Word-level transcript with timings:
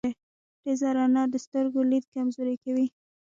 تیزه 0.61 0.89
رڼا 0.95 1.23
د 1.29 1.35
سترګو 1.45 1.81
لید 1.91 2.05
کمزوری 2.13 2.55
کوی. 2.63 2.85